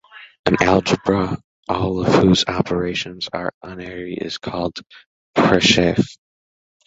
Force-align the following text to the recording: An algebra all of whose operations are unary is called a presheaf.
An 0.47 0.55
algebra 0.63 1.37
all 1.69 2.03
of 2.03 2.11
whose 2.23 2.43
operations 2.47 3.27
are 3.31 3.51
unary 3.63 4.17
is 4.17 4.39
called 4.39 4.79
a 5.35 5.39
presheaf. 5.43 6.17